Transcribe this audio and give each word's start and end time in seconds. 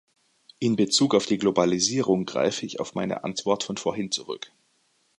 In 0.57 0.77
Bezug 0.77 1.13
auf 1.13 1.27
die 1.27 1.37
Globalisierung 1.37 2.25
greife 2.25 2.65
ich 2.65 2.79
auf 2.79 2.95
meine 2.95 3.23
Antwort 3.23 3.63
von 3.63 3.77
vorhin 3.77 4.09
zurück. 4.11 4.51